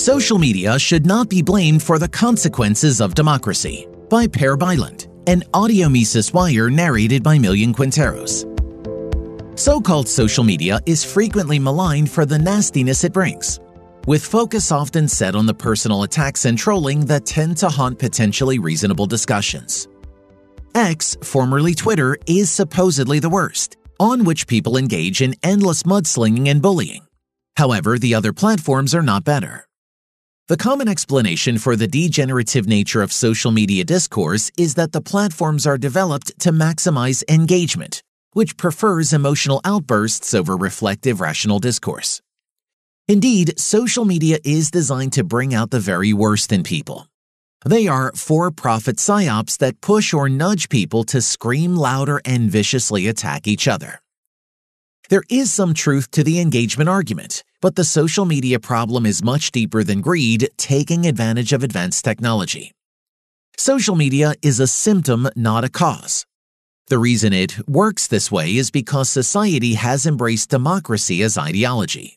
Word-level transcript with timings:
Social 0.00 0.38
media 0.38 0.78
should 0.78 1.04
not 1.04 1.28
be 1.28 1.42
blamed 1.42 1.82
for 1.82 1.98
the 1.98 2.08
consequences 2.08 3.02
of 3.02 3.14
democracy 3.14 3.86
by 4.08 4.26
Per 4.26 4.56
Bylund, 4.56 5.08
an 5.28 5.44
audio 5.52 5.90
Mises 5.90 6.32
wire 6.32 6.70
narrated 6.70 7.22
by 7.22 7.36
Millian 7.36 7.74
Quinteros. 7.74 8.46
So 9.60 9.78
called 9.78 10.08
social 10.08 10.42
media 10.42 10.80
is 10.86 11.04
frequently 11.04 11.58
maligned 11.58 12.10
for 12.10 12.24
the 12.24 12.38
nastiness 12.38 13.04
it 13.04 13.12
brings, 13.12 13.60
with 14.06 14.24
focus 14.24 14.72
often 14.72 15.06
set 15.06 15.34
on 15.34 15.44
the 15.44 15.52
personal 15.52 16.02
attacks 16.02 16.46
and 16.46 16.56
trolling 16.56 17.04
that 17.04 17.26
tend 17.26 17.58
to 17.58 17.68
haunt 17.68 17.98
potentially 17.98 18.58
reasonable 18.58 19.04
discussions. 19.04 19.86
X, 20.74 21.14
formerly 21.22 21.74
Twitter, 21.74 22.16
is 22.26 22.48
supposedly 22.48 23.18
the 23.18 23.28
worst, 23.28 23.76
on 23.98 24.24
which 24.24 24.46
people 24.46 24.78
engage 24.78 25.20
in 25.20 25.34
endless 25.42 25.82
mudslinging 25.82 26.48
and 26.48 26.62
bullying. 26.62 27.06
However, 27.58 27.98
the 27.98 28.14
other 28.14 28.32
platforms 28.32 28.94
are 28.94 29.02
not 29.02 29.24
better. 29.24 29.66
The 30.50 30.56
common 30.56 30.88
explanation 30.88 31.58
for 31.58 31.76
the 31.76 31.86
degenerative 31.86 32.66
nature 32.66 33.02
of 33.02 33.12
social 33.12 33.52
media 33.52 33.84
discourse 33.84 34.50
is 34.58 34.74
that 34.74 34.90
the 34.90 35.00
platforms 35.00 35.64
are 35.64 35.78
developed 35.78 36.36
to 36.40 36.50
maximize 36.50 37.22
engagement, 37.28 38.02
which 38.32 38.56
prefers 38.56 39.12
emotional 39.12 39.60
outbursts 39.64 40.34
over 40.34 40.56
reflective 40.56 41.20
rational 41.20 41.60
discourse. 41.60 42.20
Indeed, 43.06 43.60
social 43.60 44.04
media 44.04 44.38
is 44.42 44.72
designed 44.72 45.12
to 45.12 45.22
bring 45.22 45.54
out 45.54 45.70
the 45.70 45.78
very 45.78 46.12
worst 46.12 46.50
in 46.50 46.64
people. 46.64 47.06
They 47.64 47.86
are 47.86 48.10
for 48.16 48.50
profit 48.50 48.96
psyops 48.96 49.56
that 49.58 49.80
push 49.80 50.12
or 50.12 50.28
nudge 50.28 50.68
people 50.68 51.04
to 51.04 51.22
scream 51.22 51.76
louder 51.76 52.20
and 52.24 52.50
viciously 52.50 53.06
attack 53.06 53.46
each 53.46 53.68
other. 53.68 54.00
There 55.10 55.22
is 55.30 55.52
some 55.52 55.74
truth 55.74 56.10
to 56.10 56.24
the 56.24 56.40
engagement 56.40 56.90
argument, 56.90 57.44
but 57.60 57.76
the 57.76 57.84
social 57.84 58.24
media 58.24 58.58
problem 58.58 59.04
is 59.04 59.22
much 59.22 59.52
deeper 59.52 59.84
than 59.84 60.00
greed 60.00 60.48
taking 60.56 61.06
advantage 61.06 61.52
of 61.52 61.62
advanced 61.62 62.04
technology. 62.04 62.72
Social 63.56 63.94
media 63.94 64.34
is 64.42 64.58
a 64.60 64.66
symptom, 64.66 65.28
not 65.36 65.64
a 65.64 65.68
cause. 65.68 66.24
The 66.88 66.98
reason 66.98 67.32
it 67.32 67.68
works 67.68 68.06
this 68.06 68.32
way 68.32 68.56
is 68.56 68.70
because 68.70 69.08
society 69.08 69.74
has 69.74 70.06
embraced 70.06 70.50
democracy 70.50 71.22
as 71.22 71.38
ideology. 71.38 72.16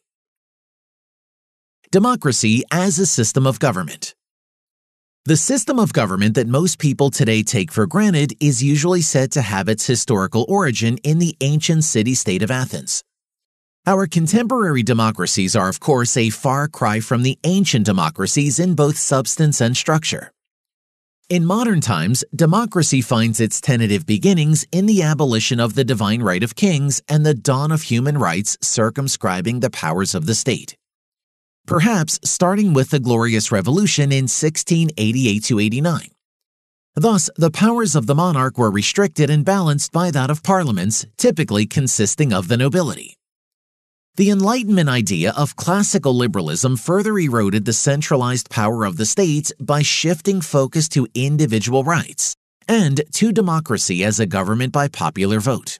Democracy 1.91 2.63
as 2.71 2.97
a 2.97 3.05
system 3.05 3.45
of 3.45 3.59
government. 3.59 4.15
The 5.25 5.37
system 5.37 5.79
of 5.79 5.93
government 5.93 6.35
that 6.35 6.47
most 6.47 6.79
people 6.79 7.09
today 7.09 7.43
take 7.43 7.71
for 7.71 7.85
granted 7.85 8.33
is 8.41 8.63
usually 8.63 9.01
said 9.01 9.31
to 9.33 9.41
have 9.41 9.69
its 9.69 9.85
historical 9.85 10.45
origin 10.49 10.97
in 11.03 11.19
the 11.19 11.37
ancient 11.39 11.83
city 11.83 12.13
state 12.13 12.41
of 12.41 12.49
Athens. 12.49 13.03
Our 13.85 14.07
contemporary 14.07 14.81
democracies 14.81 15.57
are, 15.57 15.67
of 15.67 15.81
course, 15.81 16.15
a 16.15 16.29
far 16.29 16.69
cry 16.69 17.01
from 17.01 17.21
the 17.21 17.37
ancient 17.43 17.85
democracies 17.85 18.57
in 18.57 18.75
both 18.75 18.97
substance 18.97 19.59
and 19.59 19.75
structure. 19.75 20.31
In 21.27 21.43
modern 21.43 21.81
times, 21.81 22.23
democracy 22.33 23.01
finds 23.01 23.41
its 23.41 23.59
tentative 23.59 24.05
beginnings 24.05 24.65
in 24.71 24.85
the 24.85 25.03
abolition 25.03 25.59
of 25.59 25.75
the 25.75 25.83
divine 25.83 26.21
right 26.21 26.43
of 26.43 26.55
kings 26.55 27.01
and 27.09 27.25
the 27.25 27.33
dawn 27.33 27.73
of 27.73 27.81
human 27.81 28.17
rights 28.17 28.57
circumscribing 28.61 29.59
the 29.59 29.69
powers 29.69 30.15
of 30.15 30.27
the 30.27 30.35
state. 30.35 30.77
Perhaps 31.67 32.21
starting 32.23 32.73
with 32.73 32.89
the 32.89 33.01
Glorious 33.01 33.51
Revolution 33.51 34.13
in 34.13 34.29
1688 34.29 35.51
89. 35.51 36.07
Thus, 36.95 37.29
the 37.35 37.51
powers 37.51 37.95
of 37.95 38.05
the 38.05 38.15
monarch 38.15 38.57
were 38.57 38.71
restricted 38.71 39.29
and 39.29 39.43
balanced 39.43 39.91
by 39.91 40.09
that 40.11 40.29
of 40.29 40.41
parliaments, 40.41 41.05
typically 41.17 41.65
consisting 41.65 42.31
of 42.31 42.47
the 42.47 42.55
nobility. 42.55 43.17
The 44.15 44.29
Enlightenment 44.29 44.89
idea 44.89 45.33
of 45.35 45.55
classical 45.55 46.13
liberalism 46.13 46.77
further 46.77 47.17
eroded 47.17 47.65
the 47.65 47.73
centralized 47.73 48.47
power 48.47 48.85
of 48.85 48.97
the 48.97 49.07
state 49.07 49.51
by 49.59 49.81
shifting 49.81 50.39
focus 50.39 50.87
to 50.89 51.07
individual 51.15 51.83
rights 51.83 52.35
and 52.67 53.01
to 53.13 53.31
democracy 53.31 54.03
as 54.03 54.19
a 54.19 54.27
government 54.27 54.71
by 54.71 54.87
popular 54.87 55.39
vote. 55.39 55.79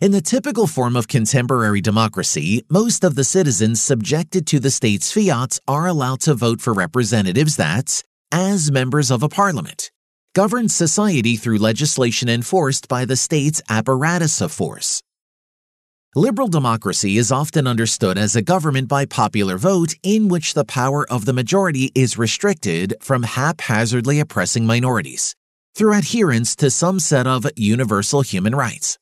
In 0.00 0.12
the 0.12 0.22
typical 0.22 0.66
form 0.66 0.96
of 0.96 1.06
contemporary 1.06 1.82
democracy, 1.82 2.62
most 2.70 3.04
of 3.04 3.14
the 3.14 3.24
citizens 3.24 3.78
subjected 3.78 4.46
to 4.46 4.58
the 4.58 4.70
state's 4.70 5.12
fiats 5.12 5.60
are 5.68 5.86
allowed 5.86 6.20
to 6.20 6.32
vote 6.32 6.62
for 6.62 6.72
representatives 6.72 7.56
that, 7.56 8.02
as 8.32 8.72
members 8.72 9.10
of 9.10 9.22
a 9.22 9.28
parliament, 9.28 9.90
govern 10.34 10.70
society 10.70 11.36
through 11.36 11.58
legislation 11.58 12.30
enforced 12.30 12.88
by 12.88 13.04
the 13.04 13.16
state's 13.16 13.60
apparatus 13.68 14.40
of 14.40 14.50
force. 14.50 15.02
Liberal 16.16 16.48
democracy 16.48 17.18
is 17.18 17.30
often 17.30 17.66
understood 17.66 18.16
as 18.16 18.34
a 18.34 18.40
government 18.40 18.88
by 18.88 19.04
popular 19.04 19.58
vote 19.58 19.94
in 20.02 20.28
which 20.28 20.54
the 20.54 20.64
power 20.64 21.04
of 21.12 21.26
the 21.26 21.34
majority 21.34 21.92
is 21.94 22.16
restricted 22.16 22.94
from 23.02 23.22
haphazardly 23.22 24.18
oppressing 24.18 24.64
minorities 24.64 25.34
through 25.74 25.92
adherence 25.92 26.56
to 26.56 26.70
some 26.70 26.98
set 27.00 27.26
of 27.26 27.44
universal 27.54 28.22
human 28.22 28.54
rights. 28.54 28.98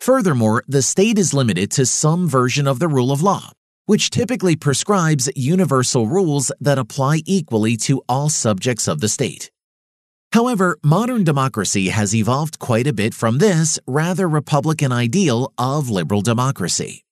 Furthermore, 0.00 0.64
the 0.66 0.82
state 0.82 1.16
is 1.16 1.32
limited 1.32 1.70
to 1.70 1.86
some 1.86 2.28
version 2.28 2.66
of 2.66 2.80
the 2.80 2.88
rule 2.88 3.12
of 3.12 3.22
law, 3.22 3.52
which 3.84 4.10
typically 4.10 4.56
prescribes 4.56 5.30
universal 5.36 6.08
rules 6.08 6.50
that 6.60 6.76
apply 6.76 7.22
equally 7.24 7.76
to 7.76 8.02
all 8.08 8.28
subjects 8.28 8.88
of 8.88 9.00
the 9.00 9.08
state. 9.08 9.52
However, 10.32 10.78
modern 10.84 11.24
democracy 11.24 11.88
has 11.88 12.14
evolved 12.14 12.58
quite 12.58 12.86
a 12.86 12.92
bit 12.92 13.14
from 13.14 13.38
this 13.38 13.78
rather 13.86 14.28
Republican 14.28 14.92
ideal 14.92 15.52
of 15.56 15.88
liberal 15.88 16.20
democracy. 16.20 17.04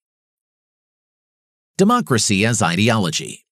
Democracy 1.77 2.47
as 2.47 2.63
ideology. 2.63 3.45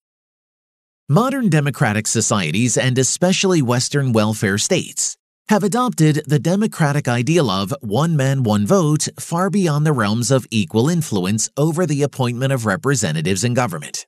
Modern 1.09 1.49
democratic 1.49 2.07
societies, 2.07 2.77
and 2.77 2.97
especially 2.97 3.61
Western 3.61 4.13
welfare 4.13 4.59
states, 4.59 5.17
have 5.49 5.65
adopted 5.65 6.23
the 6.27 6.39
democratic 6.39 7.09
ideal 7.09 7.51
of 7.51 7.75
one 7.81 8.17
man, 8.17 8.43
one 8.43 8.67
vote 8.67 9.09
far 9.19 9.51
beyond 9.51 9.85
the 9.85 9.93
realms 9.93 10.31
of 10.31 10.47
equal 10.51 10.89
influence 10.89 11.51
over 11.57 11.85
the 11.85 12.03
appointment 12.03 12.53
of 12.53 12.65
representatives 12.65 13.43
in 13.43 13.55
government. 13.55 14.07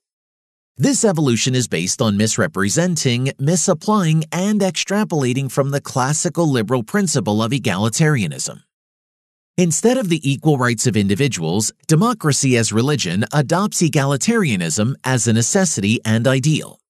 This 0.76 1.04
evolution 1.04 1.54
is 1.54 1.68
based 1.68 2.02
on 2.02 2.16
misrepresenting, 2.16 3.30
misapplying, 3.38 4.24
and 4.32 4.60
extrapolating 4.60 5.48
from 5.48 5.70
the 5.70 5.80
classical 5.80 6.50
liberal 6.50 6.82
principle 6.82 7.40
of 7.44 7.52
egalitarianism. 7.52 8.64
Instead 9.56 9.96
of 9.98 10.08
the 10.08 10.20
equal 10.28 10.58
rights 10.58 10.88
of 10.88 10.96
individuals, 10.96 11.72
democracy 11.86 12.56
as 12.56 12.72
religion 12.72 13.24
adopts 13.32 13.82
egalitarianism 13.82 14.96
as 15.04 15.28
a 15.28 15.32
necessity 15.32 16.00
and 16.04 16.26
ideal. 16.26 16.80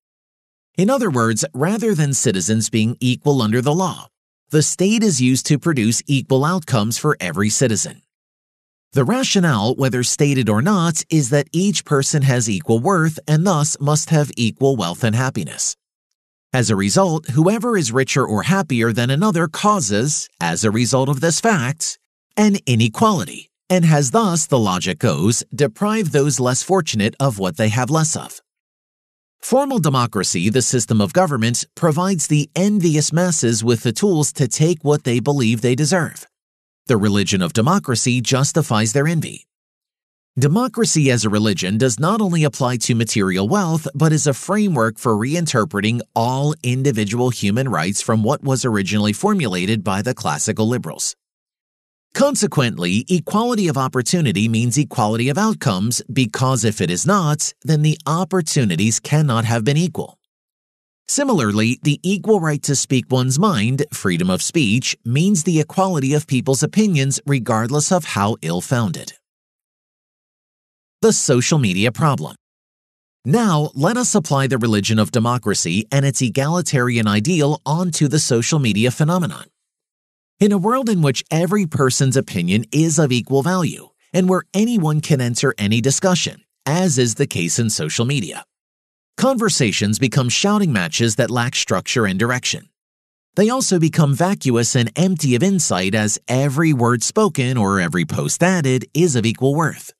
In 0.78 0.88
other 0.88 1.10
words, 1.10 1.44
rather 1.52 1.94
than 1.94 2.14
citizens 2.14 2.70
being 2.70 2.96
equal 3.00 3.42
under 3.42 3.60
the 3.60 3.74
law, 3.74 4.06
the 4.48 4.62
state 4.62 5.02
is 5.02 5.20
used 5.20 5.44
to 5.44 5.58
produce 5.58 6.02
equal 6.06 6.46
outcomes 6.46 6.96
for 6.96 7.18
every 7.20 7.50
citizen. 7.50 8.00
The 8.94 9.04
rationale, 9.04 9.74
whether 9.74 10.04
stated 10.04 10.48
or 10.48 10.62
not, 10.62 11.02
is 11.10 11.30
that 11.30 11.48
each 11.50 11.84
person 11.84 12.22
has 12.22 12.48
equal 12.48 12.78
worth 12.78 13.18
and 13.26 13.44
thus 13.44 13.76
must 13.80 14.10
have 14.10 14.30
equal 14.36 14.76
wealth 14.76 15.02
and 15.02 15.16
happiness. 15.16 15.76
As 16.52 16.70
a 16.70 16.76
result, 16.76 17.30
whoever 17.30 17.76
is 17.76 17.90
richer 17.90 18.24
or 18.24 18.44
happier 18.44 18.92
than 18.92 19.10
another 19.10 19.48
causes, 19.48 20.28
as 20.40 20.62
a 20.62 20.70
result 20.70 21.08
of 21.08 21.20
this 21.20 21.40
fact, 21.40 21.98
an 22.36 22.58
inequality, 22.66 23.50
and 23.68 23.84
has 23.84 24.12
thus, 24.12 24.46
the 24.46 24.60
logic 24.60 25.00
goes, 25.00 25.42
deprived 25.52 26.12
those 26.12 26.38
less 26.38 26.62
fortunate 26.62 27.16
of 27.18 27.40
what 27.40 27.56
they 27.56 27.70
have 27.70 27.90
less 27.90 28.14
of. 28.14 28.40
Formal 29.42 29.80
democracy, 29.80 30.50
the 30.50 30.62
system 30.62 31.00
of 31.00 31.12
government, 31.12 31.64
provides 31.74 32.28
the 32.28 32.48
envious 32.54 33.12
masses 33.12 33.64
with 33.64 33.82
the 33.82 33.92
tools 33.92 34.32
to 34.34 34.46
take 34.46 34.84
what 34.84 35.02
they 35.02 35.18
believe 35.18 35.62
they 35.62 35.74
deserve. 35.74 36.28
The 36.86 36.98
religion 36.98 37.40
of 37.40 37.54
democracy 37.54 38.20
justifies 38.20 38.92
their 38.92 39.06
envy. 39.06 39.46
Democracy 40.38 41.10
as 41.10 41.24
a 41.24 41.30
religion 41.30 41.78
does 41.78 41.98
not 41.98 42.20
only 42.20 42.44
apply 42.44 42.76
to 42.76 42.94
material 42.94 43.48
wealth, 43.48 43.88
but 43.94 44.12
is 44.12 44.26
a 44.26 44.34
framework 44.34 44.98
for 44.98 45.16
reinterpreting 45.16 46.02
all 46.14 46.54
individual 46.62 47.30
human 47.30 47.70
rights 47.70 48.02
from 48.02 48.22
what 48.22 48.42
was 48.42 48.66
originally 48.66 49.14
formulated 49.14 49.82
by 49.82 50.02
the 50.02 50.12
classical 50.12 50.68
liberals. 50.68 51.16
Consequently, 52.12 53.06
equality 53.08 53.66
of 53.66 53.78
opportunity 53.78 54.46
means 54.46 54.76
equality 54.76 55.30
of 55.30 55.38
outcomes 55.38 56.02
because 56.12 56.64
if 56.64 56.82
it 56.82 56.90
is 56.90 57.06
not, 57.06 57.54
then 57.62 57.80
the 57.80 57.98
opportunities 58.06 59.00
cannot 59.00 59.46
have 59.46 59.64
been 59.64 59.78
equal. 59.78 60.18
Similarly, 61.06 61.78
the 61.82 62.00
equal 62.02 62.40
right 62.40 62.62
to 62.62 62.74
speak 62.74 63.04
one's 63.10 63.38
mind, 63.38 63.84
freedom 63.92 64.30
of 64.30 64.42
speech, 64.42 64.96
means 65.04 65.44
the 65.44 65.60
equality 65.60 66.14
of 66.14 66.26
people's 66.26 66.62
opinions 66.62 67.20
regardless 67.26 67.92
of 67.92 68.04
how 68.04 68.36
ill 68.40 68.60
founded. 68.60 69.12
The 71.02 71.12
social 71.12 71.58
media 71.58 71.92
problem. 71.92 72.36
Now, 73.26 73.70
let 73.74 73.96
us 73.96 74.14
apply 74.14 74.46
the 74.46 74.58
religion 74.58 74.98
of 74.98 75.10
democracy 75.10 75.86
and 75.92 76.04
its 76.04 76.22
egalitarian 76.22 77.06
ideal 77.06 77.60
onto 77.64 78.08
the 78.08 78.18
social 78.18 78.58
media 78.58 78.90
phenomenon. 78.90 79.46
In 80.40 80.52
a 80.52 80.58
world 80.58 80.88
in 80.88 81.00
which 81.00 81.24
every 81.30 81.66
person's 81.66 82.16
opinion 82.16 82.64
is 82.72 82.98
of 82.98 83.12
equal 83.12 83.42
value 83.42 83.88
and 84.12 84.28
where 84.28 84.42
anyone 84.52 85.00
can 85.00 85.20
enter 85.20 85.54
any 85.58 85.80
discussion, 85.80 86.42
as 86.66 86.98
is 86.98 87.14
the 87.14 87.26
case 87.26 87.58
in 87.58 87.70
social 87.70 88.04
media, 88.04 88.44
Conversations 89.16 89.98
become 89.98 90.28
shouting 90.28 90.72
matches 90.72 91.16
that 91.16 91.30
lack 91.30 91.54
structure 91.54 92.04
and 92.04 92.18
direction. 92.18 92.68
They 93.36 93.48
also 93.48 93.78
become 93.78 94.14
vacuous 94.14 94.74
and 94.74 94.90
empty 94.96 95.34
of 95.34 95.42
insight 95.42 95.94
as 95.94 96.18
every 96.28 96.72
word 96.72 97.02
spoken 97.02 97.56
or 97.56 97.80
every 97.80 98.04
post 98.04 98.42
added 98.42 98.86
is 98.92 99.16
of 99.16 99.24
equal 99.24 99.54
worth. 99.54 99.92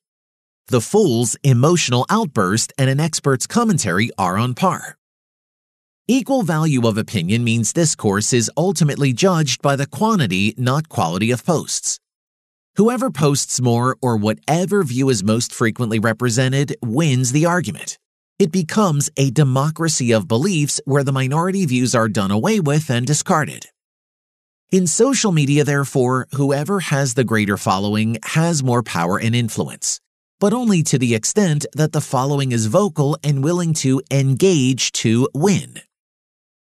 The 0.67 0.81
fool's 0.81 1.35
emotional 1.43 2.05
outburst 2.09 2.73
and 2.77 2.89
an 2.89 2.99
expert's 2.99 3.47
commentary 3.47 4.09
are 4.17 4.37
on 4.37 4.53
par. 4.53 4.97
Equal 6.07 6.43
value 6.43 6.87
of 6.87 6.97
opinion 6.97 7.43
means 7.43 7.73
discourse 7.73 8.33
is 8.33 8.51
ultimately 8.57 9.11
judged 9.13 9.61
by 9.61 9.75
the 9.75 9.87
quantity, 9.87 10.53
not 10.57 10.89
quality 10.89 11.31
of 11.31 11.45
posts. 11.45 11.99
Whoever 12.75 13.09
posts 13.09 13.61
more 13.61 13.95
or 14.01 14.17
whatever 14.17 14.83
view 14.83 15.09
is 15.09 15.23
most 15.23 15.53
frequently 15.53 15.99
represented 15.99 16.75
wins 16.83 17.31
the 17.31 17.45
argument. 17.45 17.97
It 18.37 18.51
becomes 18.51 19.09
a 19.15 19.31
democracy 19.31 20.11
of 20.11 20.27
beliefs 20.27 20.81
where 20.83 21.05
the 21.05 21.13
minority 21.13 21.65
views 21.65 21.95
are 21.95 22.09
done 22.09 22.31
away 22.31 22.59
with 22.59 22.89
and 22.89 23.07
discarded. 23.07 23.67
In 24.73 24.87
social 24.87 25.31
media, 25.31 25.63
therefore, 25.63 26.27
whoever 26.33 26.81
has 26.81 27.13
the 27.13 27.23
greater 27.23 27.55
following 27.55 28.17
has 28.23 28.61
more 28.61 28.83
power 28.83 29.17
and 29.17 29.33
influence, 29.33 30.01
but 30.41 30.51
only 30.51 30.83
to 30.83 30.97
the 30.97 31.15
extent 31.15 31.65
that 31.75 31.93
the 31.93 32.01
following 32.01 32.51
is 32.51 32.65
vocal 32.65 33.17
and 33.23 33.41
willing 33.41 33.73
to 33.75 34.01
engage 34.11 34.91
to 34.91 35.29
win. 35.33 35.79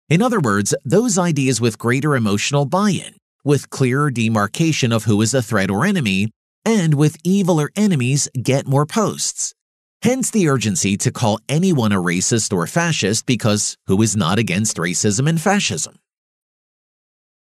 In 0.09 0.21
other 0.21 0.39
words, 0.39 0.75
those 0.85 1.17
ideas 1.17 1.59
with 1.59 1.79
greater 1.79 2.15
emotional 2.15 2.65
buy 2.65 2.91
in, 2.91 3.15
with 3.43 3.71
clearer 3.71 4.11
demarcation 4.11 4.91
of 4.91 5.05
who 5.05 5.19
is 5.23 5.33
a 5.33 5.41
threat 5.41 5.71
or 5.71 5.87
enemy, 5.87 6.29
and 6.63 6.93
with 6.93 7.17
eviler 7.23 7.69
enemies 7.75 8.29
get 8.39 8.67
more 8.67 8.85
posts. 8.85 9.55
Hence 10.03 10.31
the 10.31 10.50
urgency 10.50 10.97
to 10.97 11.13
call 11.13 11.39
anyone 11.47 11.94
a 11.94 11.95
racist 11.95 12.51
or 12.51 12.67
fascist 12.67 13.25
because 13.25 13.77
who 13.88 14.01
is 14.01 14.17
not 14.17 14.38
against 14.38 14.75
racism 14.75 15.29
and 15.29 15.39
fascism? 15.39 15.95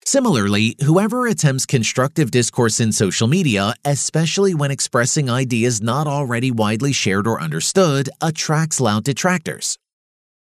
Similarly, 0.07 0.75
whoever 0.83 1.27
attempts 1.27 1.67
constructive 1.67 2.31
discourse 2.31 2.81
in 2.81 2.93
social 2.93 3.29
media, 3.29 3.75
especially 3.85 4.55
when 4.55 4.71
expressing 4.71 5.29
ideas 5.29 5.83
not 5.83 6.07
already 6.07 6.51
widely 6.51 6.95
shared 6.95 7.27
or 7.27 7.39
understood, 7.39 8.09
attracts 8.23 8.81
loud 8.81 9.05
detractors. 9.05 9.79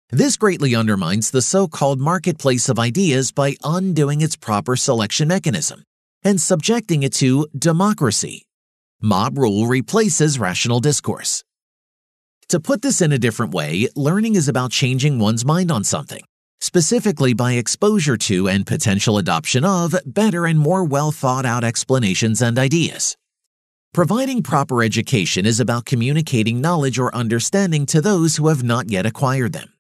This 0.09 0.37
greatly 0.37 0.73
undermines 0.73 1.31
the 1.31 1.41
so 1.41 1.67
called 1.67 1.99
marketplace 1.99 2.69
of 2.69 2.79
ideas 2.79 3.33
by 3.33 3.57
undoing 3.61 4.21
its 4.21 4.37
proper 4.37 4.77
selection 4.77 5.27
mechanism 5.27 5.83
and 6.23 6.39
subjecting 6.39 7.03
it 7.03 7.11
to 7.15 7.45
democracy. 7.57 8.43
Mob 9.01 9.37
rule 9.37 9.67
replaces 9.67 10.39
rational 10.39 10.79
discourse. 10.79 11.43
To 12.49 12.59
put 12.59 12.81
this 12.81 12.99
in 12.99 13.11
a 13.11 13.19
different 13.19 13.53
way, 13.53 13.89
learning 13.95 14.33
is 14.33 14.47
about 14.47 14.71
changing 14.71 15.19
one's 15.19 15.45
mind 15.45 15.71
on 15.71 15.83
something, 15.83 16.23
specifically 16.59 17.35
by 17.35 17.53
exposure 17.53 18.17
to 18.17 18.49
and 18.49 18.65
potential 18.65 19.19
adoption 19.19 19.63
of 19.63 19.93
better 20.03 20.47
and 20.47 20.57
more 20.57 20.83
well 20.83 21.11
thought 21.11 21.45
out 21.45 21.63
explanations 21.63 22.41
and 22.41 22.57
ideas. 22.57 23.15
Providing 23.93 24.41
proper 24.41 24.81
education 24.81 25.45
is 25.45 25.59
about 25.59 25.85
communicating 25.85 26.59
knowledge 26.59 26.97
or 26.97 27.13
understanding 27.15 27.85
to 27.85 28.01
those 28.01 28.37
who 28.37 28.47
have 28.47 28.63
not 28.63 28.89
yet 28.89 29.05
acquired 29.05 29.53
them. 29.53 29.71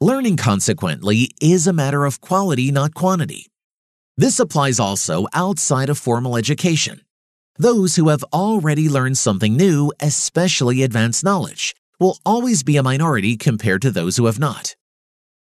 Learning, 0.00 0.36
consequently, 0.36 1.32
is 1.40 1.66
a 1.66 1.72
matter 1.72 2.04
of 2.04 2.20
quality, 2.20 2.70
not 2.70 2.94
quantity. 2.94 3.46
This 4.16 4.38
applies 4.38 4.78
also 4.78 5.26
outside 5.34 5.88
of 5.88 5.98
formal 5.98 6.36
education. 6.36 7.03
Those 7.56 7.94
who 7.94 8.08
have 8.08 8.24
already 8.32 8.88
learned 8.88 9.16
something 9.16 9.56
new, 9.56 9.92
especially 10.00 10.82
advanced 10.82 11.22
knowledge, 11.22 11.76
will 12.00 12.18
always 12.26 12.64
be 12.64 12.76
a 12.76 12.82
minority 12.82 13.36
compared 13.36 13.80
to 13.82 13.92
those 13.92 14.16
who 14.16 14.26
have 14.26 14.40
not. 14.40 14.74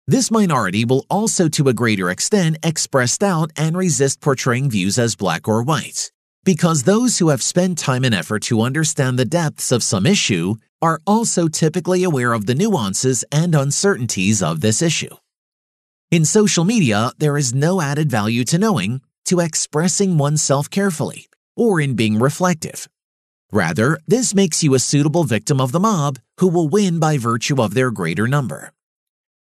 This 0.09 0.29
minority 0.29 0.85
will 0.85 1.07
also 1.09 1.49
to 1.51 1.69
a 1.69 1.73
greater 1.73 2.11
extent 2.11 2.57
express 2.65 3.17
doubt 3.17 3.53
and 3.57 3.77
resist 3.77 4.21
portraying 4.21 4.71
views 4.71 4.99
as 4.99 5.15
black 5.15 5.47
or 5.47 5.63
white, 5.63 6.11
because 6.45 6.83
those 6.83 7.19
who 7.19 7.29
have 7.29 7.45
spent 7.45 7.79
time 7.79 8.03
and 8.03 8.15
effort 8.15 8.43
to 8.45 8.61
understand 8.61 9.17
the 9.17 9.25
depths 9.25 9.71
of 9.71 9.85
some 9.85 10.05
issue 10.05 10.57
are 10.83 11.01
also 11.07 11.47
typically 11.47 12.03
aware 12.03 12.33
of 12.33 12.47
the 12.47 12.57
nuances 12.57 13.25
and 13.31 13.55
uncertainties 13.55 14.43
of 14.43 14.63
this 14.63 14.83
issue. 14.83 15.15
In 16.11 16.25
social 16.25 16.65
media, 16.65 17.13
there 17.19 17.37
is 17.37 17.55
no 17.55 17.81
added 17.81 18.11
value 18.11 18.43
to 18.47 18.59
knowing, 18.59 19.01
to 19.27 19.39
expressing 19.39 20.19
oneself 20.19 20.69
carefully, 20.69 21.29
or 21.57 21.81
in 21.81 21.95
being 21.95 22.19
reflective. 22.19 22.89
Rather, 23.53 23.99
this 24.07 24.35
makes 24.35 24.63
you 24.63 24.75
a 24.75 24.79
suitable 24.79 25.25
victim 25.25 25.61
of 25.61 25.73
the 25.73 25.81
mob 25.81 26.19
who 26.39 26.49
will 26.49 26.69
win 26.69 26.99
by 26.99 27.19
virtue 27.19 27.61
of 27.61 27.75
their 27.75 27.91
greater 27.91 28.29
number. 28.29 28.73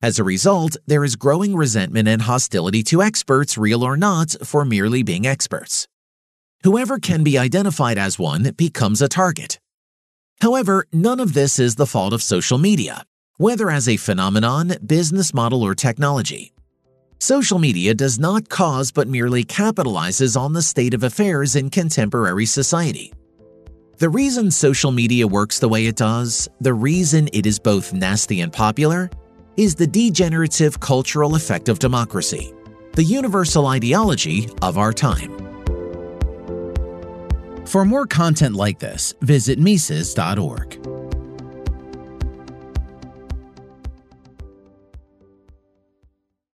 As 0.01 0.19
a 0.19 0.23
result, 0.23 0.77
there 0.85 1.03
is 1.03 1.15
growing 1.15 1.55
resentment 1.55 2.07
and 2.07 2.21
hostility 2.21 2.83
to 2.83 3.01
experts, 3.01 3.57
real 3.57 3.83
or 3.83 3.97
not, 3.97 4.35
for 4.43 4.63
merely 4.63 5.01
being 5.01 5.25
experts. 5.25 5.87
Whoever 6.63 6.99
can 6.99 7.23
be 7.23 7.37
identified 7.37 7.97
as 7.97 8.19
one 8.19 8.51
becomes 8.55 9.01
a 9.01 9.07
target, 9.07 9.59
However, 10.41 10.85
none 10.93 11.19
of 11.19 11.33
this 11.33 11.59
is 11.59 11.75
the 11.75 11.87
fault 11.87 12.13
of 12.13 12.21
social 12.21 12.57
media, 12.57 13.05
whether 13.37 13.69
as 13.69 13.89
a 13.89 13.97
phenomenon, 13.97 14.75
business 14.85 15.33
model, 15.33 15.63
or 15.63 15.73
technology. 15.73 16.53
Social 17.19 17.57
media 17.57 17.95
does 17.95 18.19
not 18.19 18.47
cause 18.47 18.91
but 18.91 19.07
merely 19.07 19.43
capitalizes 19.43 20.39
on 20.39 20.53
the 20.53 20.61
state 20.61 20.93
of 20.93 21.03
affairs 21.03 21.55
in 21.55 21.69
contemporary 21.69 22.45
society. 22.45 23.11
The 23.97 24.09
reason 24.09 24.51
social 24.51 24.91
media 24.91 25.27
works 25.27 25.57
the 25.57 25.67
way 25.67 25.87
it 25.87 25.95
does, 25.95 26.47
the 26.61 26.75
reason 26.75 27.27
it 27.33 27.47
is 27.47 27.57
both 27.57 27.91
nasty 27.91 28.41
and 28.41 28.53
popular, 28.53 29.09
is 29.55 29.73
the 29.73 29.87
degenerative 29.87 30.79
cultural 30.79 31.33
effect 31.33 31.69
of 31.69 31.79
democracy, 31.79 32.53
the 32.93 33.03
universal 33.03 33.65
ideology 33.65 34.47
of 34.61 34.77
our 34.77 34.93
time. 34.93 35.35
For 37.65 37.83
more 37.83 38.05
content 38.05 38.55
like 38.55 38.77
this, 38.77 39.15
visit 39.21 39.57
Mises.org. 39.57 40.96